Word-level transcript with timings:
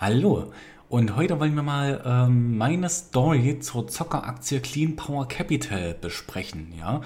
Hallo. 0.00 0.50
Und 0.88 1.14
heute 1.14 1.38
wollen 1.40 1.54
wir 1.54 1.62
mal 1.62 2.00
ähm, 2.06 2.56
meine 2.56 2.88
Story 2.88 3.58
zur 3.58 3.86
Zockeraktie 3.86 4.60
Clean 4.60 4.96
Power 4.96 5.28
Capital 5.28 5.92
besprechen. 5.92 6.72
Ja, 6.78 7.02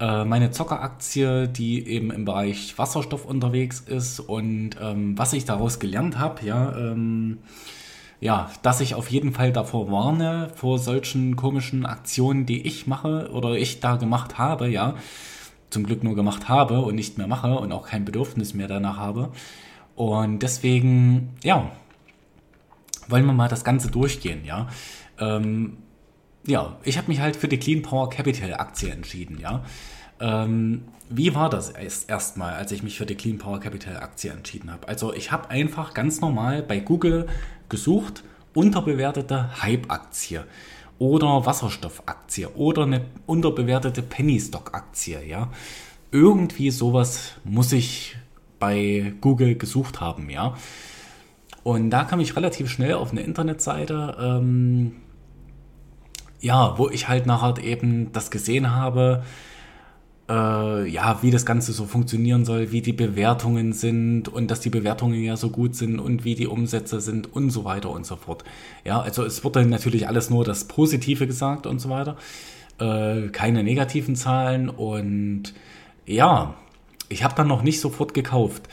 äh, 0.00 0.24
meine 0.24 0.50
Zockeraktie, 0.50 1.48
die 1.48 1.86
eben 1.86 2.10
im 2.10 2.24
Bereich 2.24 2.78
Wasserstoff 2.78 3.26
unterwegs 3.26 3.80
ist 3.80 4.20
und 4.20 4.70
ähm, 4.80 5.18
was 5.18 5.34
ich 5.34 5.44
daraus 5.44 5.80
gelernt 5.80 6.18
habe. 6.18 6.46
Ja, 6.46 6.74
ähm, 6.78 7.40
ja, 8.20 8.50
dass 8.62 8.80
ich 8.80 8.94
auf 8.94 9.10
jeden 9.10 9.34
Fall 9.34 9.52
davor 9.52 9.92
warne 9.92 10.50
vor 10.54 10.78
solchen 10.78 11.36
komischen 11.36 11.84
Aktionen, 11.84 12.46
die 12.46 12.66
ich 12.66 12.86
mache 12.86 13.30
oder 13.34 13.52
ich 13.52 13.80
da 13.80 13.96
gemacht 13.96 14.38
habe. 14.38 14.66
Ja, 14.70 14.94
zum 15.68 15.84
Glück 15.84 16.02
nur 16.02 16.14
gemacht 16.14 16.48
habe 16.48 16.80
und 16.80 16.94
nicht 16.94 17.18
mehr 17.18 17.26
mache 17.26 17.58
und 17.58 17.70
auch 17.70 17.86
kein 17.86 18.06
Bedürfnis 18.06 18.54
mehr 18.54 18.66
danach 18.66 18.96
habe. 18.96 19.30
Und 19.94 20.42
deswegen, 20.42 21.34
ja, 21.42 21.70
wollen 23.10 23.26
wir 23.26 23.32
mal 23.32 23.48
das 23.48 23.64
Ganze 23.64 23.90
durchgehen, 23.90 24.44
ja. 24.44 24.68
Ähm, 25.18 25.78
ja, 26.46 26.78
ich 26.84 26.96
habe 26.96 27.08
mich 27.08 27.20
halt 27.20 27.36
für 27.36 27.48
die 27.48 27.58
Clean 27.58 27.82
Power 27.82 28.08
Capital 28.10 28.54
Aktie 28.54 28.90
entschieden, 28.90 29.38
ja. 29.40 29.64
Ähm, 30.20 30.84
wie 31.08 31.34
war 31.34 31.50
das 31.50 31.70
erstmal, 31.70 32.54
als 32.54 32.72
ich 32.72 32.82
mich 32.82 32.96
für 32.96 33.06
die 33.06 33.16
Clean 33.16 33.38
Power 33.38 33.58
Capital 33.58 33.96
Aktie 33.96 34.30
entschieden 34.30 34.70
habe? 34.70 34.86
Also 34.86 35.12
ich 35.12 35.32
habe 35.32 35.50
einfach 35.50 35.92
ganz 35.94 36.20
normal 36.20 36.62
bei 36.62 36.78
Google 36.78 37.26
gesucht, 37.68 38.22
unterbewertete 38.54 39.62
Hype-Aktie 39.62 40.44
oder 40.98 41.46
Wasserstoffaktie 41.46 42.46
oder 42.46 42.82
eine 42.82 43.06
unterbewertete 43.26 44.02
Penny 44.02 44.38
Stock 44.38 44.74
Aktie, 44.74 45.24
ja. 45.26 45.50
Irgendwie 46.12 46.70
sowas 46.70 47.34
muss 47.44 47.72
ich 47.72 48.16
bei 48.58 49.14
Google 49.20 49.56
gesucht 49.56 50.00
haben, 50.00 50.30
ja. 50.30 50.54
Und 51.62 51.90
da 51.90 52.04
kam 52.04 52.20
ich 52.20 52.36
relativ 52.36 52.70
schnell 52.70 52.94
auf 52.94 53.10
eine 53.10 53.20
Internetseite, 53.20 54.16
ähm, 54.20 54.92
ja, 56.40 56.78
wo 56.78 56.88
ich 56.88 57.08
halt 57.08 57.26
nachher 57.26 57.62
eben 57.62 58.12
das 58.12 58.30
gesehen 58.30 58.74
habe, 58.74 59.22
äh, 60.30 60.88
ja, 60.88 61.18
wie 61.22 61.30
das 61.30 61.44
Ganze 61.44 61.72
so 61.72 61.84
funktionieren 61.84 62.44
soll, 62.44 62.70
wie 62.70 62.80
die 62.80 62.92
Bewertungen 62.92 63.72
sind 63.72 64.28
und 64.28 64.50
dass 64.50 64.60
die 64.60 64.70
Bewertungen 64.70 65.22
ja 65.22 65.36
so 65.36 65.50
gut 65.50 65.74
sind 65.74 65.98
und 65.98 66.24
wie 66.24 66.36
die 66.36 66.46
Umsätze 66.46 67.00
sind 67.00 67.32
und 67.34 67.50
so 67.50 67.64
weiter 67.64 67.90
und 67.90 68.06
so 68.06 68.16
fort. 68.16 68.44
Ja, 68.84 69.00
also 69.00 69.24
es 69.24 69.44
wurde 69.44 69.66
natürlich 69.66 70.06
alles 70.06 70.30
nur 70.30 70.44
das 70.44 70.64
Positive 70.64 71.26
gesagt 71.26 71.66
und 71.66 71.80
so 71.80 71.90
weiter, 71.90 72.16
äh, 72.78 73.28
keine 73.28 73.64
negativen 73.64 74.14
Zahlen 74.14 74.68
und 74.68 75.52
ja, 76.06 76.54
ich 77.08 77.24
habe 77.24 77.34
dann 77.34 77.48
noch 77.48 77.62
nicht 77.62 77.80
sofort 77.80 78.14
gekauft. 78.14 78.68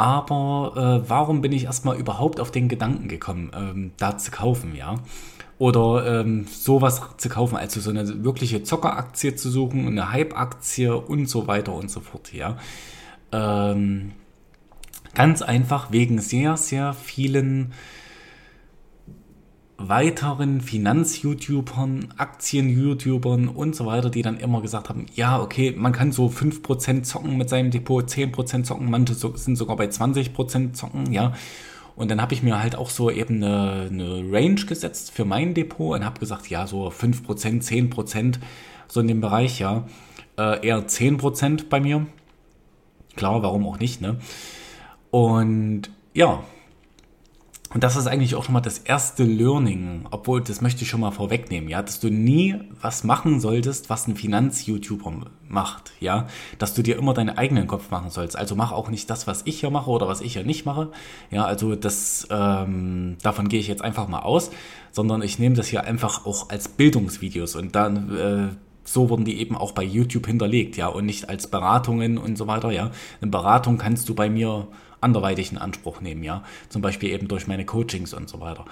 Aber 0.00 1.02
äh, 1.04 1.10
warum 1.10 1.42
bin 1.42 1.52
ich 1.52 1.64
erstmal 1.64 1.98
überhaupt 1.98 2.40
auf 2.40 2.50
den 2.50 2.68
Gedanken 2.68 3.06
gekommen, 3.06 3.50
ähm, 3.54 3.92
da 3.98 4.16
zu 4.16 4.30
kaufen, 4.30 4.74
ja? 4.74 4.94
Oder 5.58 6.22
ähm, 6.22 6.46
sowas 6.46 7.02
zu 7.18 7.28
kaufen, 7.28 7.56
also 7.56 7.80
so 7.80 7.90
eine 7.90 8.24
wirkliche 8.24 8.62
Zockeraktie 8.62 9.36
zu 9.36 9.50
suchen, 9.50 9.86
eine 9.86 10.10
Hype-Aktie 10.10 10.96
und 10.96 11.28
so 11.28 11.48
weiter 11.48 11.74
und 11.74 11.90
so 11.90 12.00
fort, 12.00 12.32
ja? 12.32 12.56
Ähm, 13.30 14.12
ganz 15.12 15.42
einfach 15.42 15.92
wegen 15.92 16.18
sehr, 16.18 16.56
sehr 16.56 16.94
vielen 16.94 17.74
weiteren 19.88 20.60
Finanz-YouTubern, 20.60 22.14
Aktien-YouTubern 22.16 23.48
und 23.48 23.74
so 23.74 23.86
weiter, 23.86 24.10
die 24.10 24.22
dann 24.22 24.38
immer 24.38 24.60
gesagt 24.60 24.88
haben, 24.88 25.06
ja, 25.14 25.40
okay, 25.40 25.74
man 25.76 25.92
kann 25.92 26.12
so 26.12 26.26
5% 26.26 27.02
zocken 27.02 27.36
mit 27.36 27.48
seinem 27.48 27.70
Depot, 27.70 28.04
10% 28.04 28.64
zocken, 28.64 28.90
manche 28.90 29.14
sind 29.14 29.56
sogar 29.56 29.76
bei 29.76 29.86
20% 29.86 30.72
zocken, 30.72 31.12
ja. 31.12 31.32
Und 31.96 32.10
dann 32.10 32.22
habe 32.22 32.32
ich 32.32 32.42
mir 32.42 32.62
halt 32.62 32.76
auch 32.76 32.88
so 32.88 33.10
eben 33.10 33.42
eine, 33.42 33.88
eine 33.90 34.32
Range 34.32 34.64
gesetzt 34.64 35.10
für 35.10 35.24
mein 35.24 35.54
Depot 35.54 35.98
und 35.98 36.04
habe 36.04 36.20
gesagt, 36.20 36.48
ja, 36.48 36.66
so 36.66 36.88
5%, 36.88 37.26
10%, 37.26 38.38
so 38.88 39.00
in 39.00 39.08
dem 39.08 39.20
Bereich, 39.20 39.58
ja. 39.58 39.86
Äh, 40.38 40.66
eher 40.66 40.86
10% 40.86 41.68
bei 41.68 41.80
mir. 41.80 42.06
Klar, 43.16 43.42
warum 43.42 43.66
auch 43.66 43.78
nicht, 43.78 44.00
ne? 44.00 44.16
Und 45.10 45.90
ja, 46.14 46.42
und 47.72 47.84
das 47.84 47.96
ist 47.96 48.08
eigentlich 48.08 48.34
auch 48.34 48.42
schon 48.42 48.54
mal 48.54 48.60
das 48.60 48.78
erste 48.78 49.22
Learning, 49.22 50.06
obwohl 50.10 50.40
das 50.40 50.60
möchte 50.60 50.82
ich 50.82 50.88
schon 50.88 51.00
mal 51.00 51.12
vorwegnehmen, 51.12 51.68
ja, 51.68 51.82
dass 51.82 52.00
du 52.00 52.08
nie 52.08 52.56
was 52.80 53.04
machen 53.04 53.38
solltest, 53.38 53.88
was 53.88 54.08
ein 54.08 54.16
Finanz-YouTuber 54.16 55.26
macht, 55.48 55.92
ja, 56.00 56.26
dass 56.58 56.74
du 56.74 56.82
dir 56.82 56.96
immer 56.96 57.14
deinen 57.14 57.30
eigenen 57.30 57.68
Kopf 57.68 57.90
machen 57.90 58.10
sollst. 58.10 58.36
Also 58.36 58.56
mach 58.56 58.72
auch 58.72 58.88
nicht 58.88 59.08
das, 59.08 59.28
was 59.28 59.42
ich 59.44 59.60
hier 59.60 59.70
mache 59.70 59.88
oder 59.88 60.08
was 60.08 60.20
ich 60.20 60.32
hier 60.32 60.44
nicht 60.44 60.66
mache, 60.66 60.90
ja, 61.30 61.44
also 61.44 61.76
das, 61.76 62.26
ähm, 62.30 63.16
davon 63.22 63.48
gehe 63.48 63.60
ich 63.60 63.68
jetzt 63.68 63.82
einfach 63.82 64.08
mal 64.08 64.20
aus, 64.20 64.50
sondern 64.90 65.22
ich 65.22 65.38
nehme 65.38 65.54
das 65.54 65.68
hier 65.68 65.84
einfach 65.84 66.26
auch 66.26 66.50
als 66.50 66.68
Bildungsvideos 66.68 67.54
und 67.54 67.76
dann 67.76 68.16
äh, 68.16 68.69
so 68.92 69.08
wurden 69.08 69.24
die 69.24 69.38
eben 69.38 69.56
auch 69.56 69.72
bei 69.72 69.82
YouTube 69.82 70.26
hinterlegt, 70.26 70.76
ja, 70.76 70.88
und 70.88 71.06
nicht 71.06 71.28
als 71.28 71.46
Beratungen 71.46 72.18
und 72.18 72.36
so 72.36 72.46
weiter, 72.46 72.70
ja. 72.70 72.90
Eine 73.20 73.30
Beratung 73.30 73.78
kannst 73.78 74.08
du 74.08 74.14
bei 74.14 74.28
mir 74.28 74.66
anderweitig 75.00 75.52
in 75.52 75.58
Anspruch 75.58 76.00
nehmen, 76.00 76.22
ja. 76.22 76.42
Zum 76.68 76.82
Beispiel 76.82 77.10
eben 77.10 77.28
durch 77.28 77.46
meine 77.46 77.64
Coachings 77.64 78.12
und 78.14 78.28
so 78.28 78.40
weiter. 78.40 78.64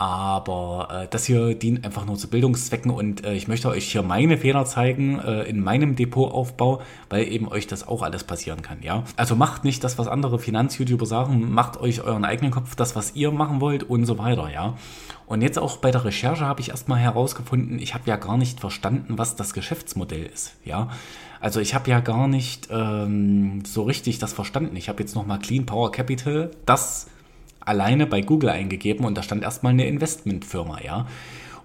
Aber 0.00 0.88
äh, 0.90 1.08
das 1.10 1.26
hier 1.26 1.54
dient 1.54 1.84
einfach 1.84 2.06
nur 2.06 2.16
zu 2.16 2.30
Bildungszwecken 2.30 2.90
und 2.90 3.22
äh, 3.22 3.34
ich 3.34 3.48
möchte 3.48 3.68
euch 3.68 3.92
hier 3.92 4.02
meine 4.02 4.38
Fehler 4.38 4.64
zeigen 4.64 5.18
äh, 5.18 5.42
in 5.42 5.60
meinem 5.60 5.94
Depotaufbau, 5.94 6.80
weil 7.10 7.30
eben 7.30 7.46
euch 7.48 7.66
das 7.66 7.86
auch 7.86 8.00
alles 8.00 8.24
passieren 8.24 8.62
kann, 8.62 8.78
ja. 8.80 9.04
Also 9.16 9.36
macht 9.36 9.62
nicht 9.62 9.84
das, 9.84 9.98
was 9.98 10.08
andere 10.08 10.38
Finanz-YouTuber 10.38 11.04
sagen, 11.04 11.52
macht 11.52 11.78
euch 11.78 12.00
euren 12.00 12.24
eigenen 12.24 12.50
Kopf, 12.50 12.74
das, 12.76 12.96
was 12.96 13.14
ihr 13.14 13.30
machen 13.30 13.60
wollt 13.60 13.82
und 13.82 14.06
so 14.06 14.16
weiter, 14.16 14.50
ja. 14.50 14.72
Und 15.26 15.42
jetzt 15.42 15.58
auch 15.58 15.76
bei 15.76 15.90
der 15.90 16.02
Recherche 16.02 16.46
habe 16.46 16.62
ich 16.62 16.70
erstmal 16.70 16.98
herausgefunden, 16.98 17.78
ich 17.78 17.92
habe 17.92 18.04
ja 18.06 18.16
gar 18.16 18.38
nicht 18.38 18.58
verstanden, 18.58 19.18
was 19.18 19.36
das 19.36 19.52
Geschäftsmodell 19.52 20.24
ist, 20.24 20.54
ja. 20.64 20.88
Also 21.42 21.60
ich 21.60 21.74
habe 21.74 21.90
ja 21.90 22.00
gar 22.00 22.26
nicht 22.26 22.68
ähm, 22.70 23.62
so 23.66 23.82
richtig 23.82 24.18
das 24.18 24.32
verstanden. 24.32 24.76
Ich 24.76 24.88
habe 24.88 25.02
jetzt 25.02 25.14
nochmal 25.14 25.40
Clean 25.40 25.66
Power 25.66 25.92
Capital, 25.92 26.52
das 26.64 27.06
alleine 27.60 28.06
bei 28.06 28.20
Google 28.20 28.50
eingegeben 28.50 29.04
und 29.04 29.16
da 29.16 29.22
stand 29.22 29.42
erstmal 29.42 29.72
eine 29.72 29.86
Investmentfirma, 29.86 30.80
ja. 30.82 31.06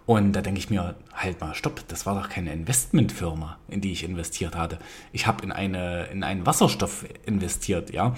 Und 0.06 0.34
da 0.34 0.42
denke 0.42 0.60
ich 0.60 0.70
mir, 0.70 0.96
halt 1.14 1.42
mal, 1.42 1.56
stopp, 1.56 1.88
das 1.88 2.06
war 2.06 2.22
doch 2.22 2.30
keine 2.30 2.54
Investmentfirma, 2.54 3.58
in 3.68 3.82
die 3.82 3.92
ich 3.92 4.04
investiert 4.04 4.56
hatte. 4.56 4.78
Ich 5.14 5.26
habe 5.26 5.44
in, 5.44 5.52
eine, 5.52 6.06
in 6.06 6.24
einen 6.24 6.46
Wasserstoff 6.46 7.06
investiert, 7.26 7.92
ja. 7.92 8.14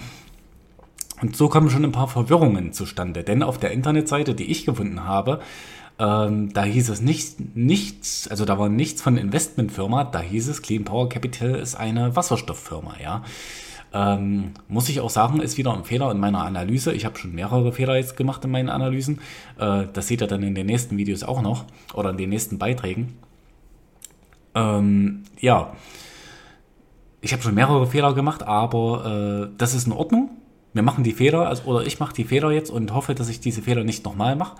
Und 1.22 1.34
so 1.34 1.48
kommen 1.48 1.70
schon 1.70 1.84
ein 1.84 1.92
paar 1.92 2.08
Verwirrungen 2.08 2.72
zustande, 2.72 3.24
denn 3.24 3.42
auf 3.42 3.58
der 3.58 3.72
Internetseite, 3.72 4.34
die 4.34 4.50
ich 4.50 4.66
gefunden 4.66 5.04
habe, 5.04 5.40
ähm, 5.98 6.52
da 6.52 6.62
hieß 6.62 6.90
es 6.90 7.00
nicht, 7.00 7.56
nichts, 7.56 8.28
also 8.28 8.44
da 8.44 8.58
war 8.58 8.68
nichts 8.68 9.02
von 9.02 9.16
Investmentfirma, 9.16 10.04
da 10.04 10.20
hieß 10.20 10.48
es 10.48 10.62
Clean 10.62 10.84
Power 10.84 11.08
Capital 11.08 11.56
ist 11.56 11.74
eine 11.74 12.14
Wasserstofffirma, 12.14 12.96
ja. 13.02 13.24
Ähm, 13.92 14.52
muss 14.68 14.88
ich 14.88 15.00
auch 15.00 15.10
sagen, 15.10 15.40
ist 15.40 15.56
wieder 15.56 15.72
ein 15.74 15.84
Fehler 15.84 16.10
in 16.10 16.18
meiner 16.18 16.44
Analyse. 16.44 16.92
Ich 16.92 17.04
habe 17.04 17.18
schon 17.18 17.34
mehrere 17.34 17.72
Fehler 17.72 17.96
jetzt 17.96 18.16
gemacht 18.16 18.44
in 18.44 18.50
meinen 18.50 18.68
Analysen. 18.68 19.20
Äh, 19.58 19.84
das 19.92 20.08
seht 20.08 20.20
ihr 20.20 20.26
dann 20.26 20.42
in 20.42 20.54
den 20.54 20.66
nächsten 20.66 20.96
Videos 20.96 21.22
auch 21.22 21.42
noch 21.42 21.64
oder 21.94 22.10
in 22.10 22.16
den 22.16 22.28
nächsten 22.28 22.58
Beiträgen. 22.58 23.16
Ähm, 24.54 25.22
ja, 25.40 25.72
ich 27.20 27.32
habe 27.32 27.42
schon 27.42 27.54
mehrere 27.54 27.86
Fehler 27.86 28.14
gemacht, 28.14 28.42
aber 28.42 29.48
äh, 29.50 29.54
das 29.56 29.74
ist 29.74 29.86
in 29.86 29.92
Ordnung. 29.92 30.30
Wir 30.72 30.82
machen 30.82 31.02
die 31.02 31.12
Fehler, 31.12 31.48
also, 31.48 31.64
oder 31.64 31.86
ich 31.86 31.98
mache 31.98 32.14
die 32.14 32.24
Fehler 32.24 32.50
jetzt 32.52 32.70
und 32.70 32.92
hoffe, 32.92 33.14
dass 33.14 33.28
ich 33.28 33.40
diese 33.40 33.62
Fehler 33.62 33.84
nicht 33.84 34.04
nochmal 34.04 34.36
mache. 34.36 34.56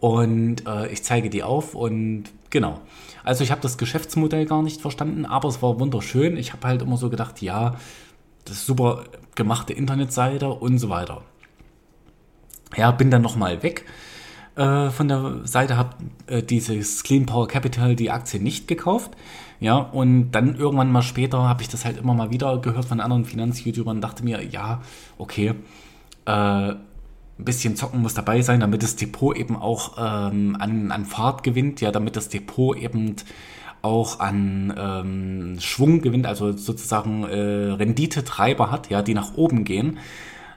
Und 0.00 0.66
äh, 0.66 0.92
ich 0.92 1.02
zeige 1.02 1.30
die 1.30 1.42
auf 1.42 1.74
und 1.74 2.24
genau. 2.50 2.80
Also 3.22 3.42
ich 3.42 3.50
habe 3.50 3.62
das 3.62 3.78
Geschäftsmodell 3.78 4.44
gar 4.44 4.62
nicht 4.62 4.82
verstanden, 4.82 5.24
aber 5.24 5.48
es 5.48 5.62
war 5.62 5.80
wunderschön. 5.80 6.36
Ich 6.36 6.52
habe 6.52 6.66
halt 6.66 6.82
immer 6.82 6.98
so 6.98 7.08
gedacht, 7.08 7.40
ja, 7.40 7.76
das 8.44 8.66
super 8.66 9.04
gemachte 9.34 9.72
Internetseite 9.72 10.48
und 10.48 10.78
so 10.78 10.88
weiter. 10.88 11.22
Ja, 12.76 12.90
bin 12.90 13.10
dann 13.10 13.22
nochmal 13.22 13.62
weg 13.62 13.84
äh, 14.56 14.90
von 14.90 15.08
der 15.08 15.40
Seite, 15.44 15.76
habe 15.76 15.96
äh, 16.26 16.42
dieses 16.42 17.02
Clean 17.02 17.26
Power 17.26 17.48
Capital, 17.48 17.96
die 17.96 18.10
Aktie 18.10 18.40
nicht 18.40 18.68
gekauft. 18.68 19.12
Ja, 19.60 19.76
und 19.76 20.32
dann 20.32 20.56
irgendwann 20.56 20.92
mal 20.92 21.02
später 21.02 21.48
habe 21.48 21.62
ich 21.62 21.68
das 21.68 21.84
halt 21.84 21.96
immer 21.96 22.14
mal 22.14 22.30
wieder 22.30 22.58
gehört 22.58 22.84
von 22.84 23.00
anderen 23.00 23.24
Finanz-YouTubern 23.24 24.00
dachte 24.00 24.24
mir, 24.24 24.42
ja, 24.44 24.82
okay, 25.16 25.54
äh, 26.26 26.74
ein 27.36 27.44
bisschen 27.44 27.74
zocken 27.76 28.00
muss 28.02 28.14
dabei 28.14 28.42
sein, 28.42 28.60
damit 28.60 28.82
das 28.82 28.96
Depot 28.96 29.36
eben 29.36 29.56
auch 29.56 29.94
ähm, 29.98 30.56
an, 30.58 30.92
an 30.92 31.04
Fahrt 31.04 31.42
gewinnt, 31.42 31.80
ja, 31.80 31.90
damit 31.90 32.16
das 32.16 32.28
Depot 32.28 32.76
eben 32.76 33.16
auch 33.84 34.18
an 34.20 34.74
ähm, 34.76 35.60
Schwung 35.60 36.00
gewinnt, 36.00 36.26
also 36.26 36.52
sozusagen 36.52 37.24
äh, 37.24 37.72
Renditetreiber 37.72 38.70
hat, 38.70 38.90
ja, 38.90 39.02
die 39.02 39.14
nach 39.14 39.34
oben 39.36 39.64
gehen. 39.64 39.98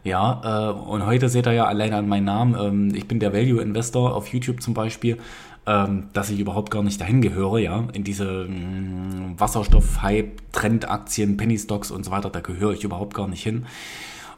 Ja, 0.04 0.72
äh, 0.72 0.74
und 0.74 1.06
heute 1.06 1.28
seht 1.28 1.48
ihr 1.48 1.54
ja 1.54 1.66
alleine 1.66 1.98
an 1.98 2.08
meinen 2.08 2.26
Namen, 2.26 2.56
ähm, 2.58 2.96
ich 2.96 3.08
bin 3.08 3.20
der 3.20 3.34
Value 3.34 3.62
Investor 3.62 4.16
auf 4.16 4.28
YouTube 4.28 4.62
zum 4.62 4.74
Beispiel, 4.74 5.18
ähm, 5.66 6.06
dass 6.14 6.30
ich 6.30 6.40
überhaupt 6.40 6.72
gar 6.72 6.82
nicht 6.82 7.02
dahin 7.02 7.22
gehöre, 7.22 7.60
ja, 7.60 7.84
in 7.92 8.06
diese 8.06 8.46
mm, 8.46 9.38
Wasserstoff-Hype, 9.38 10.54
Trendaktien, 10.54 11.36
Penny 11.36 11.58
Stocks 11.58 11.92
und 11.92 12.06
so 12.06 12.12
weiter, 12.12 12.30
da 12.30 12.40
gehöre 12.40 12.72
ich 12.72 12.86
überhaupt 12.86 13.14
gar 13.14 13.28
nicht 13.28 13.44
hin. 13.44 13.66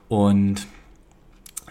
Und 0.08 0.66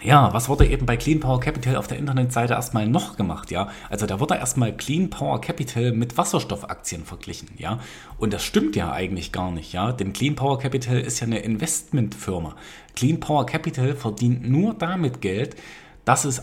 ja, 0.02 0.32
was 0.32 0.48
wurde 0.48 0.66
eben 0.66 0.86
bei 0.86 0.96
Clean 0.96 1.20
Power 1.20 1.40
Capital 1.40 1.76
auf 1.76 1.86
der 1.86 1.98
Internetseite 1.98 2.54
erstmal 2.54 2.88
noch 2.88 3.16
gemacht, 3.16 3.50
ja? 3.50 3.68
Also 3.90 4.06
da 4.06 4.20
wurde 4.20 4.36
erstmal 4.36 4.76
Clean 4.76 5.10
Power 5.10 5.40
Capital 5.40 5.92
mit 5.92 6.16
Wasserstoffaktien 6.16 7.04
verglichen, 7.04 7.50
ja? 7.56 7.80
Und 8.18 8.32
das 8.32 8.44
stimmt 8.44 8.76
ja 8.76 8.92
eigentlich 8.92 9.32
gar 9.32 9.50
nicht, 9.50 9.72
ja? 9.72 9.92
Denn 9.92 10.12
Clean 10.12 10.34
Power 10.34 10.58
Capital 10.58 10.98
ist 10.98 11.20
ja 11.20 11.26
eine 11.26 11.40
Investmentfirma. 11.40 12.56
Clean 12.94 13.20
Power 13.20 13.46
Capital 13.46 13.94
verdient 13.94 14.48
nur 14.48 14.74
damit 14.74 15.20
Geld, 15.20 15.56
dass 16.04 16.24
es 16.24 16.42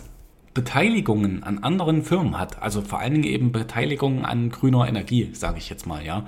Beteiligungen 0.53 1.43
an 1.43 1.59
anderen 1.59 2.01
Firmen 2.03 2.39
hat, 2.39 2.61
also 2.61 2.81
vor 2.81 2.99
allen 2.99 3.13
Dingen 3.13 3.25
eben 3.25 3.51
Beteiligungen 3.51 4.23
an 4.23 4.49
grüner 4.49 4.87
Energie, 4.87 5.29
sage 5.33 5.57
ich 5.57 5.69
jetzt 5.69 5.85
mal, 5.85 6.03
ja. 6.05 6.25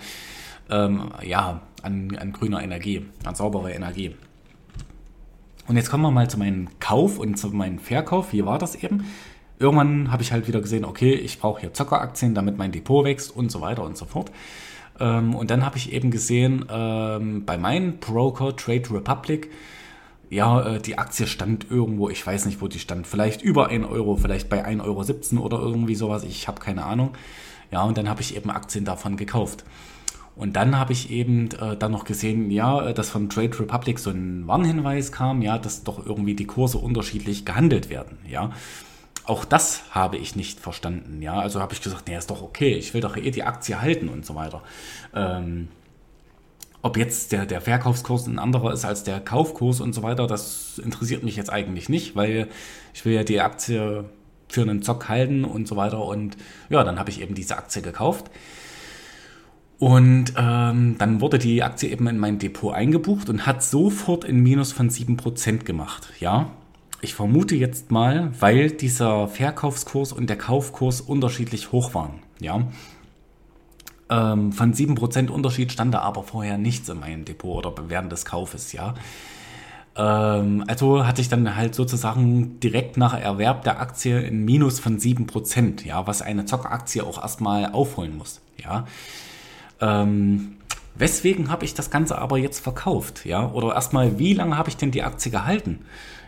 Ähm, 0.69 1.11
ja, 1.23 1.61
an, 1.81 2.15
an 2.19 2.33
grüner 2.33 2.61
Energie, 2.61 3.05
an 3.23 3.35
sauberer 3.35 3.73
Energie. 3.73 4.15
Und 5.67 5.75
jetzt 5.75 5.89
kommen 5.89 6.03
wir 6.03 6.11
mal 6.11 6.29
zu 6.29 6.39
meinem 6.39 6.67
Kauf 6.79 7.19
und 7.19 7.37
zu 7.37 7.49
meinem 7.49 7.79
Verkauf. 7.79 8.31
Wie 8.31 8.45
war 8.45 8.57
das 8.57 8.75
eben? 8.75 9.05
Irgendwann 9.59 10.11
habe 10.11 10.23
ich 10.23 10.31
halt 10.31 10.47
wieder 10.47 10.61
gesehen, 10.61 10.85
okay, 10.85 11.13
ich 11.13 11.39
brauche 11.39 11.61
hier 11.61 11.73
Zockeraktien, 11.73 12.33
damit 12.35 12.57
mein 12.57 12.71
Depot 12.71 13.03
wächst 13.03 13.35
und 13.35 13.51
so 13.51 13.59
weiter 13.59 13.83
und 13.83 13.97
so 13.97 14.05
fort. 14.05 14.31
Ähm, 14.99 15.35
und 15.35 15.51
dann 15.51 15.65
habe 15.65 15.77
ich 15.77 15.91
eben 15.91 16.09
gesehen, 16.09 16.65
ähm, 16.69 17.43
bei 17.45 17.57
meinem 17.57 17.97
Broker 17.97 18.55
Trade 18.55 18.83
Republic, 18.91 19.51
ja, 20.29 20.75
äh, 20.75 20.79
die 20.79 20.97
Aktie 20.97 21.27
stand 21.27 21.69
irgendwo, 21.69 22.09
ich 22.09 22.25
weiß 22.25 22.45
nicht, 22.45 22.61
wo 22.61 22.67
die 22.67 22.79
stand, 22.79 23.07
vielleicht 23.07 23.41
über 23.41 23.67
1 23.69 23.87
Euro, 23.87 24.15
vielleicht 24.15 24.49
bei 24.49 24.65
1,17 24.65 25.35
Euro 25.35 25.45
oder 25.45 25.59
irgendwie 25.59 25.95
sowas, 25.95 26.23
ich 26.23 26.47
habe 26.47 26.59
keine 26.59 26.85
Ahnung. 26.85 27.11
Ja, 27.71 27.83
und 27.83 27.97
dann 27.97 28.07
habe 28.07 28.21
ich 28.21 28.35
eben 28.35 28.49
Aktien 28.49 28.85
davon 28.85 29.17
gekauft. 29.17 29.65
Und 30.37 30.55
dann 30.55 30.77
habe 30.77 30.93
ich 30.93 31.09
eben 31.09 31.49
äh, 31.59 31.75
dann 31.75 31.91
noch 31.91 32.05
gesehen, 32.05 32.51
ja, 32.51 32.89
äh, 32.89 32.93
dass 32.93 33.09
von 33.09 33.29
Trade 33.29 33.59
Republic 33.59 33.97
so 33.97 34.11
ein 34.11 34.45
Warnhinweis 34.47 35.11
kam, 35.11 35.41
ja, 35.41 35.57
dass 35.57 35.83
doch 35.83 36.05
irgendwie 36.05 36.35
die 36.35 36.45
Kurse 36.45 36.77
unterschiedlich 36.77 37.45
gehandelt 37.45 37.89
werden, 37.89 38.19
ja. 38.29 38.51
Auch 39.25 39.43
das 39.43 39.83
habe 39.91 40.17
ich 40.17 40.35
nicht 40.35 40.59
verstanden, 40.59 41.21
ja. 41.21 41.39
Also 41.39 41.59
habe 41.59 41.73
ich 41.73 41.81
gesagt, 41.81 42.07
nee, 42.07 42.15
ist 42.15 42.29
doch 42.29 42.43
okay, 42.43 42.75
ich 42.75 42.93
will 42.93 43.01
doch 43.01 43.17
eh 43.17 43.31
die 43.31 43.43
Aktie 43.43 43.81
halten 43.81 44.09
und 44.09 44.25
so 44.25 44.35
weiter. 44.35 44.61
Ähm, 45.13 45.69
ob 46.83 46.97
jetzt 46.97 47.31
der, 47.31 47.45
der 47.45 47.59
Verkaufskurs 47.59 48.27
ein 48.27 48.39
anderer 48.39 48.71
ist 48.71 48.85
als 48.85 49.03
der 49.03 49.19
Kaufkurs 49.19 49.81
und 49.81 49.93
so 49.93 50.03
weiter, 50.03 50.27
das 50.27 50.77
interessiert 50.77 51.23
mich 51.23 51.35
jetzt 51.35 51.51
eigentlich 51.51 51.89
nicht, 51.89 52.15
weil 52.15 52.47
ich 52.93 53.03
will 53.03 53.13
ja 53.13 53.23
die 53.23 53.41
Aktie 53.41 54.05
für 54.47 54.61
einen 54.61 54.83
Zock 54.83 55.09
halten 55.09 55.43
und 55.43 55.67
so 55.67 55.75
weiter. 55.75 56.05
Und 56.05 56.37
ja, 56.69 56.83
dann 56.83 56.99
habe 56.99 57.09
ich 57.09 57.21
eben 57.21 57.35
diese 57.35 57.57
Aktie 57.57 57.81
gekauft. 57.81 58.29
Und 59.79 60.33
ähm, 60.37 60.95
dann 60.97 61.21
wurde 61.21 61.37
die 61.37 61.61
Aktie 61.61 61.89
eben 61.89 62.07
in 62.07 62.17
mein 62.17 62.39
Depot 62.39 62.73
eingebucht 62.73 63.29
und 63.29 63.45
hat 63.45 63.63
sofort 63.63 64.25
ein 64.25 64.39
Minus 64.39 64.71
von 64.71 64.89
7% 64.89 65.65
gemacht. 65.65 66.11
Ja, 66.19 66.49
ich 67.01 67.13
vermute 67.13 67.55
jetzt 67.55 67.91
mal, 67.91 68.31
weil 68.39 68.71
dieser 68.71 69.27
Verkaufskurs 69.27 70.13
und 70.13 70.29
der 70.29 70.37
Kaufkurs 70.37 70.99
unterschiedlich 71.01 71.71
hoch 71.71 71.93
waren. 71.93 72.21
Ja, 72.39 72.67
ähm, 74.09 74.51
von 74.51 74.73
7% 74.73 75.29
Unterschied 75.29 75.71
stand 75.71 75.93
da 75.93 75.99
aber 75.99 76.23
vorher 76.23 76.57
nichts 76.57 76.89
in 76.89 76.99
meinem 76.99 77.25
Depot 77.25 77.65
oder 77.65 77.89
während 77.89 78.11
des 78.11 78.25
Kaufes. 78.25 78.71
Ja, 78.73 78.95
ähm, 79.95 80.63
also 80.67 81.05
hatte 81.05 81.21
ich 81.21 81.29
dann 81.29 81.55
halt 81.55 81.75
sozusagen 81.75 82.59
direkt 82.59 82.97
nach 82.97 83.13
Erwerb 83.19 83.63
der 83.63 83.79
Aktie 83.79 84.17
ein 84.17 84.45
Minus 84.45 84.79
von 84.79 84.97
7%. 84.97 85.85
Ja, 85.85 86.07
was 86.07 86.21
eine 86.21 86.45
Zockeraktie 86.45 87.01
auch 87.01 87.21
erstmal 87.21 87.71
aufholen 87.73 88.17
muss. 88.17 88.41
Ja. 88.63 88.85
Ähm, 89.81 90.57
weswegen 90.95 91.49
habe 91.49 91.65
ich 91.65 91.73
das 91.73 91.89
Ganze 91.89 92.17
aber 92.17 92.37
jetzt 92.37 92.59
verkauft? 92.59 93.25
Ja, 93.25 93.51
oder 93.51 93.73
erstmal, 93.75 94.19
wie 94.19 94.33
lange 94.33 94.57
habe 94.57 94.69
ich 94.69 94.77
denn 94.77 94.91
die 94.91 95.03
Aktie 95.03 95.31
gehalten? 95.31 95.79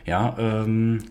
Ja, 0.05 0.35
ähm, 0.37 1.03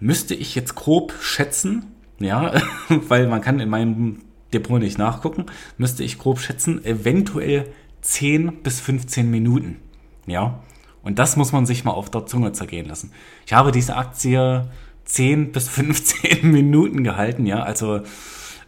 müsste 0.00 0.34
ich 0.34 0.54
jetzt 0.54 0.74
grob 0.74 1.14
schätzen, 1.20 1.86
ja, 2.18 2.54
weil 2.88 3.26
man 3.26 3.40
kann 3.40 3.60
in 3.60 3.68
meinem 3.68 4.22
Depot 4.52 4.80
nicht 4.80 4.98
nachgucken, 4.98 5.46
müsste 5.76 6.04
ich 6.04 6.18
grob 6.18 6.38
schätzen, 6.40 6.84
eventuell 6.84 7.68
10 8.02 8.62
bis 8.62 8.80
15 8.80 9.30
Minuten. 9.30 9.78
Ja, 10.26 10.60
und 11.02 11.18
das 11.18 11.36
muss 11.36 11.52
man 11.52 11.66
sich 11.66 11.84
mal 11.84 11.92
auf 11.92 12.10
der 12.10 12.26
Zunge 12.26 12.52
zergehen 12.52 12.88
lassen. 12.88 13.12
Ich 13.46 13.52
habe 13.52 13.70
diese 13.72 13.96
Aktie 13.96 14.68
10 15.04 15.52
bis 15.52 15.68
15 15.68 16.50
Minuten 16.50 17.04
gehalten, 17.04 17.46
ja, 17.46 17.62
also 17.62 18.00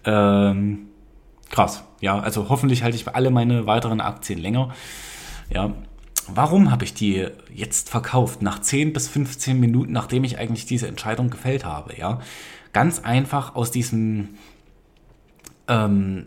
ähm, 0.05 0.88
krass. 1.51 1.85
Ja, 2.01 2.19
also 2.19 2.49
hoffentlich 2.49 2.83
halte 2.83 2.97
ich 2.97 3.09
alle 3.09 3.31
meine 3.31 3.67
weiteren 3.67 4.01
Aktien 4.01 4.39
länger. 4.39 4.75
Ja, 5.51 5.73
warum 6.29 6.71
habe 6.71 6.85
ich 6.85 6.95
die 6.95 7.27
jetzt 7.53 7.89
verkauft? 7.89 8.43
Nach 8.43 8.61
10 8.61 8.93
bis 8.93 9.09
15 9.09 9.59
Minuten, 9.59 9.93
nachdem 9.93 10.25
ich 10.25 10.39
eigentlich 10.39 10.67
diese 10.67 10.89
Entscheidung 10.89 11.31
gefällt 11.31 11.65
habe. 11.65 11.97
Ja, 11.97 12.21
ganz 12.73 13.01
einfach 13.01 13.55
aus 13.55 13.71
diesem 13.71 14.31
ähm, 15.67 16.27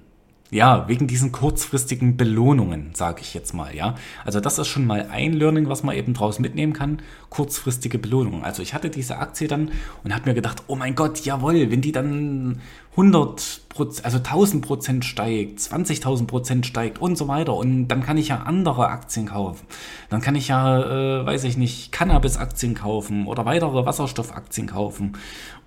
ja, 0.51 0.89
wegen 0.89 1.07
diesen 1.07 1.31
kurzfristigen 1.31 2.17
Belohnungen, 2.17 2.91
sage 2.93 3.21
ich 3.21 3.33
jetzt 3.33 3.53
mal, 3.53 3.73
ja. 3.73 3.95
Also 4.25 4.41
das 4.41 4.59
ist 4.59 4.67
schon 4.67 4.85
mal 4.85 5.07
ein 5.09 5.31
Learning, 5.31 5.69
was 5.69 5.81
man 5.81 5.95
eben 5.95 6.13
draus 6.13 6.39
mitnehmen 6.39 6.73
kann, 6.73 7.01
kurzfristige 7.29 7.97
Belohnungen. 7.97 8.43
Also 8.43 8.61
ich 8.61 8.73
hatte 8.73 8.89
diese 8.89 9.17
Aktie 9.17 9.47
dann 9.47 9.71
und 10.03 10.13
habe 10.13 10.29
mir 10.29 10.35
gedacht, 10.35 10.63
oh 10.67 10.75
mein 10.75 10.93
Gott, 10.93 11.21
jawohl, 11.21 11.71
wenn 11.71 11.79
die 11.79 11.93
dann 11.93 12.59
100% 12.95 13.61
also 14.03 14.17
1000 14.17 14.65
Prozent 14.65 15.05
steigt, 15.05 15.59
20.000 15.59 16.27
Prozent 16.27 16.65
steigt 16.65 16.99
und 16.99 17.17
so 17.17 17.29
weiter 17.29 17.55
und 17.55 17.87
dann 17.87 18.03
kann 18.03 18.17
ich 18.17 18.27
ja 18.29 18.43
andere 18.43 18.89
Aktien 18.89 19.27
kaufen. 19.27 19.65
Dann 20.09 20.19
kann 20.19 20.35
ich 20.35 20.49
ja, 20.49 21.21
äh, 21.21 21.25
weiß 21.25 21.45
ich 21.45 21.55
nicht, 21.55 21.93
Cannabis-Aktien 21.93 22.73
kaufen 22.73 23.27
oder 23.27 23.45
weitere 23.45 23.85
Wasserstoffaktien 23.85 24.67
kaufen 24.67 25.13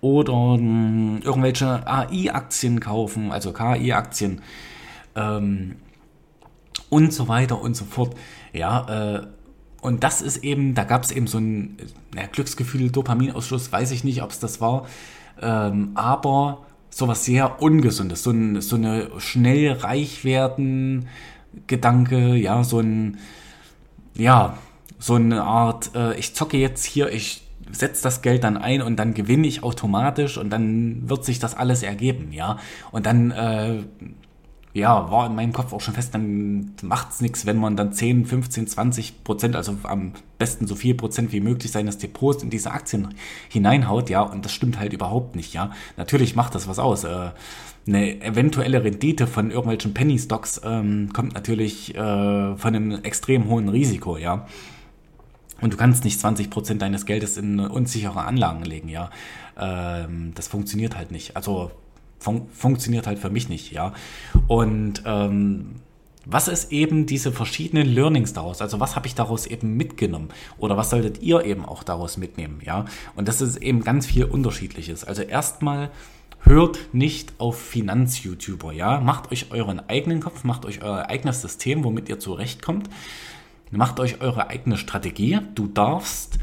oder 0.02 0.58
äh, 0.58 1.18
irgendwelche 1.24 1.86
AI-Aktien 1.86 2.80
kaufen, 2.80 3.32
also 3.32 3.54
KI-Aktien 3.54 4.42
ähm, 5.16 5.76
und 6.90 7.10
so 7.12 7.26
weiter 7.26 7.60
und 7.60 7.74
so 7.74 7.86
fort. 7.86 8.14
Ja, 8.52 9.14
äh, 9.16 9.26
und 9.80 10.04
das 10.04 10.20
ist 10.20 10.44
eben, 10.44 10.74
da 10.74 10.84
gab 10.84 11.04
es 11.04 11.10
eben 11.10 11.26
so 11.26 11.38
ein 11.38 11.78
ja, 12.14 12.26
Glücksgefühl, 12.26 12.90
Dopaminausschuss, 12.90 13.72
weiß 13.72 13.92
ich 13.92 14.04
nicht, 14.04 14.22
ob 14.22 14.30
es 14.30 14.40
das 14.40 14.60
war, 14.60 14.86
ähm, 15.40 15.92
aber 15.94 16.64
sowas 16.94 17.24
sehr 17.24 17.60
Ungesundes, 17.60 18.22
so, 18.22 18.30
ein, 18.30 18.60
so 18.60 18.76
eine 18.76 19.10
schnell 19.18 19.72
reich 19.72 20.24
werden 20.24 21.08
Gedanke, 21.66 22.36
ja, 22.36 22.64
so 22.64 22.80
ein, 22.80 23.18
ja, 24.14 24.58
so 24.98 25.14
eine 25.14 25.42
Art, 25.42 25.90
äh, 25.94 26.16
ich 26.18 26.34
zocke 26.34 26.56
jetzt 26.56 26.84
hier, 26.84 27.12
ich 27.12 27.42
setze 27.70 28.02
das 28.02 28.22
Geld 28.22 28.44
dann 28.44 28.56
ein 28.56 28.82
und 28.82 28.96
dann 28.96 29.14
gewinne 29.14 29.46
ich 29.46 29.62
automatisch 29.62 30.38
und 30.38 30.50
dann 30.50 31.08
wird 31.08 31.24
sich 31.24 31.38
das 31.38 31.56
alles 31.56 31.82
ergeben, 31.82 32.32
ja. 32.32 32.58
Und 32.92 33.06
dann 33.06 33.30
äh, 33.30 33.82
ja, 34.74 35.08
war 35.08 35.26
in 35.26 35.36
meinem 35.36 35.52
Kopf 35.52 35.72
auch 35.72 35.80
schon 35.80 35.94
fest, 35.94 36.14
dann 36.14 36.72
macht 36.82 37.12
es 37.12 37.20
nichts, 37.20 37.46
wenn 37.46 37.58
man 37.58 37.76
dann 37.76 37.92
10, 37.92 38.26
15, 38.26 38.66
20 38.66 39.22
Prozent, 39.22 39.54
also 39.54 39.76
am 39.84 40.14
besten 40.36 40.66
so 40.66 40.74
viel 40.74 40.96
Prozent 40.96 41.30
wie 41.30 41.40
möglich 41.40 41.70
seines 41.70 41.96
Depots 41.98 42.42
in 42.42 42.50
diese 42.50 42.72
Aktien 42.72 43.14
hineinhaut, 43.48 44.10
ja, 44.10 44.22
und 44.22 44.44
das 44.44 44.52
stimmt 44.52 44.80
halt 44.80 44.92
überhaupt 44.92 45.36
nicht, 45.36 45.54
ja. 45.54 45.70
Natürlich 45.96 46.34
macht 46.34 46.56
das 46.56 46.66
was 46.66 46.80
aus. 46.80 47.04
Äh, 47.04 47.30
eine 47.86 48.20
eventuelle 48.20 48.82
Rendite 48.82 49.28
von 49.28 49.52
irgendwelchen 49.52 49.94
Penny 49.94 50.18
Stocks 50.18 50.60
ähm, 50.64 51.10
kommt 51.12 51.34
natürlich 51.34 51.94
äh, 51.94 52.56
von 52.56 52.74
einem 52.74 53.04
extrem 53.04 53.48
hohen 53.48 53.68
Risiko, 53.68 54.16
ja. 54.16 54.44
Und 55.60 55.72
du 55.72 55.76
kannst 55.76 56.02
nicht 56.02 56.18
20 56.18 56.50
Prozent 56.50 56.82
deines 56.82 57.06
Geldes 57.06 57.36
in 57.36 57.60
unsichere 57.60 58.24
Anlagen 58.24 58.64
legen, 58.64 58.88
ja. 58.88 59.10
Ähm, 59.56 60.32
das 60.34 60.48
funktioniert 60.48 60.96
halt 60.96 61.12
nicht. 61.12 61.36
Also 61.36 61.70
fun 62.18 62.48
funktioniert 62.52 63.06
halt 63.06 63.18
für 63.18 63.30
mich 63.30 63.48
nicht, 63.48 63.72
ja. 63.72 63.92
Und 64.46 65.02
ähm, 65.04 65.76
was 66.26 66.48
ist 66.48 66.72
eben 66.72 67.06
diese 67.06 67.32
verschiedenen 67.32 67.86
Learnings 67.86 68.32
daraus? 68.32 68.62
Also 68.62 68.80
was 68.80 68.96
habe 68.96 69.06
ich 69.06 69.14
daraus 69.14 69.46
eben 69.46 69.76
mitgenommen? 69.76 70.28
Oder 70.58 70.76
was 70.76 70.90
solltet 70.90 71.22
ihr 71.22 71.44
eben 71.44 71.64
auch 71.64 71.82
daraus 71.82 72.16
mitnehmen? 72.16 72.60
Ja, 72.64 72.86
und 73.14 73.28
das 73.28 73.40
ist 73.40 73.56
eben 73.56 73.84
ganz 73.84 74.06
viel 74.06 74.24
Unterschiedliches. 74.24 75.04
Also 75.04 75.22
erstmal 75.22 75.90
hört 76.40 76.78
nicht 76.92 77.34
auf 77.38 77.60
Finanz-YouTuber. 77.60 78.72
Ja, 78.72 79.00
macht 79.00 79.32
euch 79.32 79.50
euren 79.50 79.80
eigenen 79.88 80.20
Kopf, 80.20 80.44
macht 80.44 80.64
euch 80.64 80.82
euer 80.82 81.08
eigenes 81.08 81.42
System, 81.42 81.84
womit 81.84 82.08
ihr 82.08 82.18
zurechtkommt. 82.18 82.88
Macht 83.70 83.98
euch 83.98 84.20
eure 84.20 84.48
eigene 84.48 84.76
Strategie. 84.76 85.40
Du 85.54 85.66
darfst 85.66 86.38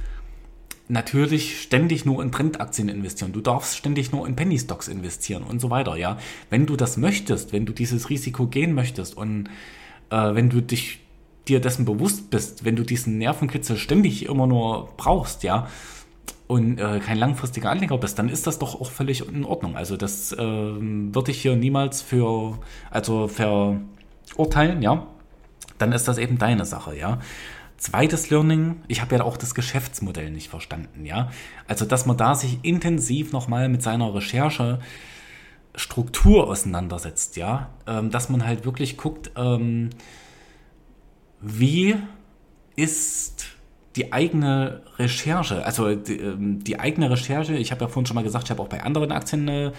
natürlich 0.91 1.62
ständig 1.62 2.05
nur 2.05 2.21
in 2.21 2.31
Trendaktien 2.31 2.89
investieren. 2.89 3.31
Du 3.31 3.41
darfst 3.41 3.77
ständig 3.77 4.12
nur 4.12 4.27
in 4.27 4.36
Penny 4.36 4.60
Stocks 4.60 4.88
investieren 4.88 5.43
und 5.43 5.62
so 5.62 5.69
weiter, 5.69 5.95
ja. 5.95 6.17
Wenn 6.50 6.65
du 6.65 6.75
das 6.75 6.98
möchtest, 6.98 7.53
wenn 7.53 7.65
du 7.65 7.74
dieses 7.74 8.10
Risiko 8.10 8.48
gehen 8.48 8.74
möchtest 8.74 9.15
und 9.15 9.48
äh, 10.10 10.36
wenn 10.36 10.50
du 10.50 10.62
dich 10.62 11.00
dir 11.48 11.62
dessen 11.62 11.86
bewusst 11.86 12.29
bist, 12.29 12.65
wenn 12.65 12.75
du 12.75 12.83
diesen 12.83 13.17
Nervenkitzel 13.17 13.77
ständig 13.77 14.25
immer 14.25 14.48
nur 14.48 14.89
brauchst, 14.98 15.43
ja, 15.43 15.67
und 16.48 16.77
äh, 16.77 17.00
kein 17.00 17.17
langfristiger 17.17 17.69
Anleger 17.69 17.98
bist, 17.98 18.19
dann 18.19 18.27
ist 18.27 18.45
das 18.45 18.60
doch 18.60 18.79
auch 18.79 18.91
völlig 18.91 19.25
in 19.25 19.45
Ordnung. 19.45 19.77
Also 19.77 19.95
das 19.95 20.33
äh, 20.33 20.38
würde 20.38 21.31
ich 21.31 21.41
hier 21.41 21.55
niemals 21.55 22.01
für, 22.01 22.60
also 22.89 23.29
verurteilen, 23.29 24.81
ja. 24.81 25.07
Dann 25.77 25.93
ist 25.93 26.10
das 26.10 26.17
eben 26.17 26.38
deine 26.38 26.65
Sache, 26.65 26.98
ja. 26.98 27.19
Zweites 27.82 28.30
Learning, 28.30 28.84
ich 28.88 29.02
habe 29.02 29.16
ja 29.16 29.24
auch 29.24 29.38
das 29.38 29.56
Geschäftsmodell 29.56 30.30
nicht 30.30 30.50
verstanden, 30.50 31.04
ja. 31.04 31.32
Also, 31.68 31.84
dass 31.84 32.06
man 32.06 32.16
da 32.16 32.36
sich 32.36 32.60
intensiv 32.62 33.32
nochmal 33.32 33.70
mit 33.70 33.82
seiner 33.82 34.14
Recherche 34.14 34.78
Struktur 35.74 36.48
auseinandersetzt, 36.48 37.38
ja. 37.38 37.72
Ähm, 37.88 38.12
dass 38.12 38.30
man 38.30 38.46
halt 38.46 38.66
wirklich 38.66 38.98
guckt, 38.98 39.32
ähm, 39.36 39.90
wie 41.42 41.96
ist 42.76 43.48
die 43.96 44.14
eigene 44.14 44.84
Recherche, 45.00 45.66
also 45.66 45.96
die, 45.96 46.18
ähm, 46.18 46.64
die 46.64 46.80
eigene 46.80 47.10
Recherche, 47.10 47.56
ich 47.56 47.72
habe 47.72 47.86
ja 47.86 47.88
vorhin 47.88 48.06
schon 48.06 48.14
mal 48.14 48.24
gesagt, 48.24 48.44
ich 48.44 48.52
habe 48.52 48.62
auch 48.62 48.70
bei 48.70 48.84
anderen 48.84 49.12
Aktien 49.12 49.50
eine 49.50 49.74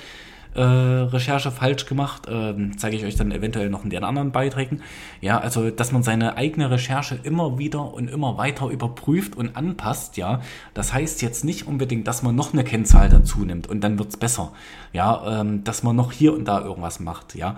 äh, 0.54 0.60
Recherche 0.60 1.50
falsch 1.50 1.86
gemacht. 1.86 2.22
Ähm, 2.28 2.76
zeige 2.78 2.96
ich 2.96 3.04
euch 3.04 3.16
dann 3.16 3.32
eventuell 3.32 3.70
noch 3.70 3.84
in 3.84 3.90
den 3.90 4.04
anderen 4.04 4.32
Beiträgen. 4.32 4.82
Ja, 5.20 5.38
also 5.38 5.70
dass 5.70 5.92
man 5.92 6.02
seine 6.02 6.36
eigene 6.36 6.70
Recherche 6.70 7.18
immer 7.22 7.58
wieder 7.58 7.94
und 7.94 8.08
immer 8.08 8.36
weiter 8.38 8.68
überprüft 8.68 9.36
und 9.36 9.56
anpasst. 9.56 10.16
Ja, 10.16 10.40
das 10.74 10.92
heißt 10.92 11.22
jetzt 11.22 11.44
nicht 11.44 11.66
unbedingt, 11.66 12.06
dass 12.06 12.22
man 12.22 12.34
noch 12.34 12.52
eine 12.52 12.64
Kennzahl 12.64 13.08
dazu 13.08 13.40
nimmt 13.40 13.68
und 13.68 13.80
dann 13.82 13.98
wird's 13.98 14.16
besser. 14.16 14.52
Ja, 14.92 15.40
ähm, 15.40 15.64
dass 15.64 15.82
man 15.82 15.96
noch 15.96 16.12
hier 16.12 16.34
und 16.34 16.46
da 16.46 16.60
irgendwas 16.60 17.00
macht. 17.00 17.34
Ja, 17.34 17.56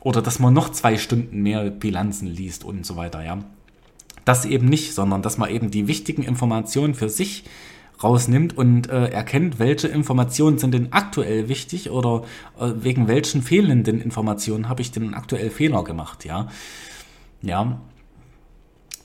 oder 0.00 0.22
dass 0.22 0.38
man 0.38 0.54
noch 0.54 0.70
zwei 0.70 0.96
Stunden 0.96 1.42
mehr 1.42 1.70
Bilanzen 1.70 2.26
liest 2.26 2.64
und 2.64 2.84
so 2.86 2.96
weiter. 2.96 3.22
Ja, 3.24 3.38
das 4.24 4.44
eben 4.44 4.66
nicht, 4.66 4.94
sondern 4.94 5.22
dass 5.22 5.38
man 5.38 5.50
eben 5.50 5.70
die 5.70 5.88
wichtigen 5.88 6.22
Informationen 6.22 6.94
für 6.94 7.08
sich 7.08 7.44
rausnimmt 8.02 8.56
und 8.56 8.88
äh, 8.88 9.06
erkennt, 9.08 9.58
welche 9.58 9.88
Informationen 9.88 10.58
sind 10.58 10.74
denn 10.74 10.92
aktuell 10.92 11.48
wichtig 11.48 11.90
oder 11.90 12.22
äh, 12.58 12.70
wegen 12.76 13.08
welchen 13.08 13.42
fehlenden 13.42 14.00
Informationen 14.00 14.68
habe 14.68 14.82
ich 14.82 14.90
denn 14.90 15.14
aktuell 15.14 15.50
Fehler 15.50 15.84
gemacht, 15.84 16.24
ja. 16.24 16.48
Ja. 17.42 17.80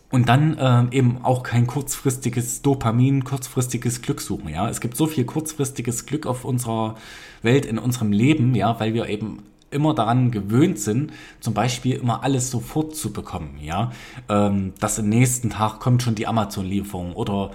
Und 0.09 0.29
dann 0.29 0.57
äh, 0.57 0.95
eben 0.95 1.19
auch 1.23 1.43
kein 1.43 1.67
kurzfristiges 1.67 2.61
Dopamin, 2.61 3.25
kurzfristiges 3.25 4.01
Glück 4.01 4.21
suchen, 4.21 4.49
ja. 4.49 4.69
Es 4.69 4.79
gibt 4.79 4.95
so 4.95 5.05
viel 5.07 5.25
kurzfristiges 5.25 6.05
Glück 6.05 6.25
auf 6.25 6.45
unserer 6.45 6.95
Welt, 7.41 7.65
in 7.65 7.77
unserem 7.77 8.11
Leben, 8.11 8.55
ja, 8.55 8.79
weil 8.79 8.93
wir 8.93 9.09
eben 9.09 9.43
immer 9.69 9.93
daran 9.93 10.31
gewöhnt 10.31 10.79
sind, 10.79 11.11
zum 11.39 11.53
Beispiel 11.53 11.97
immer 11.97 12.23
alles 12.23 12.51
sofort 12.51 12.95
zu 12.95 13.11
bekommen, 13.11 13.59
ja, 13.61 13.91
ähm, 14.29 14.73
dass 14.79 14.97
im 14.97 15.09
nächsten 15.09 15.49
Tag 15.49 15.79
kommt 15.79 16.03
schon 16.03 16.15
die 16.15 16.27
Amazon-Lieferung 16.27 17.13
oder 17.13 17.51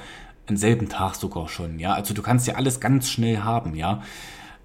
am 0.52 0.56
selben 0.56 0.88
Tag 0.88 1.14
sogar 1.14 1.48
schon, 1.48 1.78
ja. 1.78 1.94
Also 1.94 2.14
du 2.14 2.22
kannst 2.22 2.46
ja 2.46 2.54
alles 2.54 2.78
ganz 2.80 3.10
schnell 3.10 3.38
haben, 3.38 3.74
ja. 3.74 4.02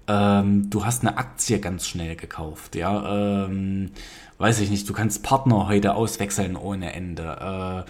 Ähm, 0.06 0.70
du 0.70 0.84
hast 0.84 1.02
eine 1.02 1.16
Aktie 1.16 1.58
ganz 1.60 1.86
schnell 1.86 2.14
gekauft, 2.14 2.76
ja. 2.76 3.46
Ähm, 3.46 3.90
weiß 4.38 4.60
ich 4.60 4.70
nicht, 4.70 4.88
du 4.88 4.92
kannst 4.92 5.22
Partner 5.22 5.66
heute 5.66 5.94
auswechseln 5.94 6.56
ohne 6.56 6.92
Ende. 6.92 7.86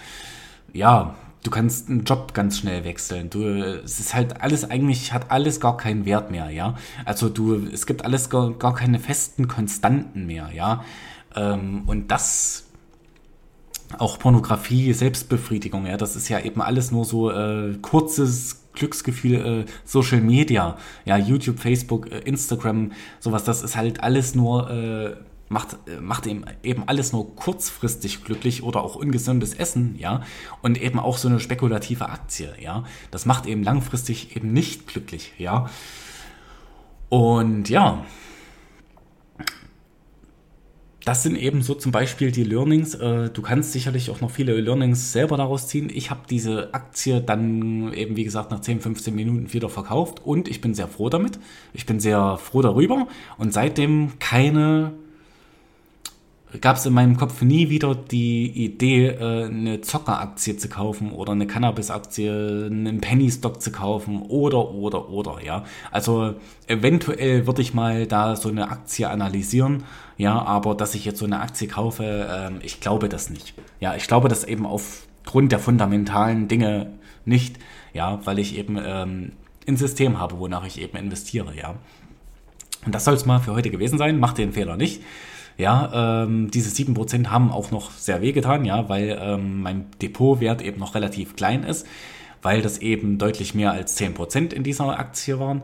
Äh, 0.72 0.78
ja, 0.78 1.14
du 1.42 1.50
kannst 1.50 1.88
einen 1.88 2.04
Job 2.04 2.34
ganz 2.34 2.58
schnell 2.58 2.84
wechseln. 2.84 3.30
Du, 3.30 3.42
es 3.44 3.98
ist 3.98 4.14
halt 4.14 4.40
alles 4.40 4.68
eigentlich, 4.70 5.12
hat 5.12 5.30
alles 5.30 5.60
gar 5.60 5.76
keinen 5.76 6.04
Wert 6.04 6.30
mehr, 6.30 6.50
ja. 6.50 6.74
Also 7.04 7.28
du, 7.28 7.66
es 7.72 7.84
gibt 7.86 8.04
alles 8.04 8.30
gar, 8.30 8.52
gar 8.52 8.74
keine 8.74 9.00
festen 9.00 9.48
Konstanten 9.48 10.26
mehr, 10.26 10.50
ja. 10.54 10.84
Ähm, 11.34 11.82
und 11.86 12.12
das 12.12 12.67
auch 13.96 14.18
Pornografie, 14.18 14.92
Selbstbefriedigung, 14.92 15.86
ja, 15.86 15.96
das 15.96 16.16
ist 16.16 16.28
ja 16.28 16.40
eben 16.40 16.60
alles 16.60 16.90
nur 16.90 17.04
so 17.04 17.30
äh, 17.30 17.74
kurzes 17.80 18.64
Glücksgefühl, 18.74 19.34
äh, 19.34 19.64
Social 19.84 20.20
Media, 20.20 20.76
ja, 21.04 21.16
YouTube, 21.16 21.58
Facebook, 21.58 22.10
äh, 22.12 22.18
Instagram, 22.18 22.92
sowas, 23.18 23.44
das 23.44 23.62
ist 23.62 23.76
halt 23.76 24.02
alles 24.02 24.34
nur, 24.34 24.70
äh, 24.70 25.16
macht, 25.48 25.78
äh, 25.88 26.00
macht 26.00 26.26
eben, 26.26 26.44
eben 26.62 26.84
alles 26.86 27.12
nur 27.12 27.34
kurzfristig 27.34 28.24
glücklich 28.24 28.62
oder 28.62 28.82
auch 28.82 28.94
ungesundes 28.94 29.54
Essen, 29.54 29.96
ja, 29.98 30.22
und 30.60 30.80
eben 30.80 30.98
auch 30.98 31.16
so 31.16 31.28
eine 31.28 31.40
spekulative 31.40 32.08
Aktie, 32.08 32.52
ja, 32.60 32.84
das 33.10 33.26
macht 33.26 33.46
eben 33.46 33.62
langfristig 33.62 34.36
eben 34.36 34.52
nicht 34.52 34.86
glücklich, 34.86 35.32
ja. 35.38 35.70
Und 37.08 37.70
ja, 37.70 38.04
das 41.04 41.22
sind 41.22 41.36
eben 41.36 41.62
so 41.62 41.74
zum 41.74 41.92
Beispiel 41.92 42.32
die 42.32 42.44
Learnings. 42.44 42.94
Äh, 42.94 43.30
du 43.30 43.42
kannst 43.42 43.72
sicherlich 43.72 44.10
auch 44.10 44.20
noch 44.20 44.30
viele 44.30 44.60
Learnings 44.60 45.12
selber 45.12 45.36
daraus 45.36 45.68
ziehen. 45.68 45.90
Ich 45.92 46.10
habe 46.10 46.20
diese 46.28 46.74
Aktie 46.74 47.20
dann 47.20 47.92
eben, 47.92 48.16
wie 48.16 48.24
gesagt, 48.24 48.50
nach 48.50 48.60
10, 48.60 48.80
15 48.80 49.14
Minuten 49.14 49.52
wieder 49.52 49.68
verkauft 49.68 50.20
und 50.24 50.48
ich 50.48 50.60
bin 50.60 50.74
sehr 50.74 50.88
froh 50.88 51.08
damit. 51.08 51.38
Ich 51.72 51.86
bin 51.86 52.00
sehr 52.00 52.36
froh 52.36 52.62
darüber 52.62 53.06
und 53.38 53.52
seitdem 53.52 54.18
keine 54.18 54.92
gab 56.60 56.76
es 56.76 56.86
in 56.86 56.94
meinem 56.94 57.16
Kopf 57.16 57.42
nie 57.42 57.68
wieder 57.68 57.94
die 57.94 58.46
Idee, 58.64 59.08
äh, 59.08 59.44
eine 59.44 59.80
Zockeraktie 59.82 60.56
zu 60.56 60.68
kaufen 60.68 61.12
oder 61.12 61.32
eine 61.32 61.46
Cannabis-Aktie, 61.46 62.66
einen 62.70 63.00
Penny-Stock 63.00 63.60
zu 63.60 63.70
kaufen 63.70 64.22
oder, 64.22 64.70
oder, 64.70 65.10
oder, 65.10 65.42
ja. 65.44 65.64
Also 65.90 66.34
eventuell 66.66 67.46
würde 67.46 67.60
ich 67.60 67.74
mal 67.74 68.06
da 68.06 68.34
so 68.34 68.48
eine 68.48 68.70
Aktie 68.70 69.08
analysieren, 69.08 69.84
ja, 70.16 70.40
aber 70.40 70.74
dass 70.74 70.94
ich 70.94 71.04
jetzt 71.04 71.18
so 71.18 71.26
eine 71.26 71.40
Aktie 71.40 71.68
kaufe, 71.68 72.04
äh, 72.04 72.64
ich 72.64 72.80
glaube 72.80 73.08
das 73.10 73.28
nicht. 73.28 73.54
Ja, 73.80 73.94
ich 73.94 74.06
glaube 74.06 74.28
das 74.28 74.44
eben 74.44 74.64
aufgrund 74.64 75.52
der 75.52 75.58
fundamentalen 75.58 76.48
Dinge 76.48 76.94
nicht, 77.26 77.58
ja, 77.92 78.24
weil 78.24 78.38
ich 78.38 78.56
eben 78.56 78.78
ähm, 78.82 79.32
ein 79.66 79.76
System 79.76 80.18
habe, 80.18 80.38
wonach 80.38 80.66
ich 80.66 80.80
eben 80.80 80.96
investiere, 80.96 81.54
ja. 81.54 81.74
Und 82.86 82.94
das 82.94 83.04
soll 83.04 83.14
es 83.14 83.26
mal 83.26 83.40
für 83.40 83.52
heute 83.52 83.70
gewesen 83.70 83.98
sein. 83.98 84.18
Macht 84.18 84.38
den 84.38 84.52
Fehler 84.52 84.76
nicht. 84.76 85.02
Ja, 85.58 86.22
ähm, 86.22 86.52
diese 86.52 86.70
7% 86.70 87.26
haben 87.26 87.50
auch 87.50 87.72
noch 87.72 87.90
sehr 87.90 88.22
wehgetan, 88.22 88.64
ja, 88.64 88.88
weil 88.88 89.18
ähm, 89.20 89.60
mein 89.60 89.86
Depotwert 90.00 90.62
eben 90.62 90.78
noch 90.78 90.94
relativ 90.94 91.34
klein 91.34 91.64
ist, 91.64 91.84
weil 92.42 92.62
das 92.62 92.78
eben 92.78 93.18
deutlich 93.18 93.54
mehr 93.56 93.72
als 93.72 93.98
10% 94.00 94.52
in 94.52 94.62
dieser 94.62 94.96
Aktie 94.98 95.40
waren. 95.40 95.62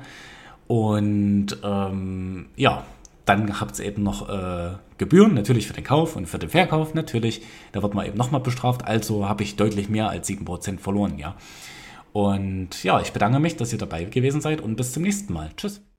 Und 0.66 1.58
ähm, 1.62 2.46
ja, 2.56 2.84
dann 3.24 3.60
habt 3.60 3.78
ihr 3.78 3.84
eben 3.84 4.02
noch 4.02 4.28
äh, 4.28 4.72
Gebühren, 4.98 5.34
natürlich 5.34 5.68
für 5.68 5.74
den 5.74 5.84
Kauf 5.84 6.16
und 6.16 6.26
für 6.26 6.40
den 6.40 6.50
Verkauf 6.50 6.94
natürlich. 6.94 7.42
Da 7.70 7.80
wird 7.80 7.94
man 7.94 8.04
eben 8.04 8.18
nochmal 8.18 8.40
bestraft, 8.40 8.84
also 8.84 9.28
habe 9.28 9.44
ich 9.44 9.54
deutlich 9.54 9.88
mehr 9.88 10.08
als 10.08 10.28
7% 10.28 10.80
verloren, 10.80 11.18
ja. 11.18 11.36
Und 12.12 12.82
ja, 12.82 13.00
ich 13.00 13.12
bedanke 13.12 13.38
mich, 13.38 13.56
dass 13.56 13.72
ihr 13.72 13.78
dabei 13.78 14.04
gewesen 14.04 14.40
seid 14.40 14.60
und 14.60 14.74
bis 14.74 14.92
zum 14.92 15.04
nächsten 15.04 15.32
Mal. 15.32 15.50
Tschüss. 15.56 15.84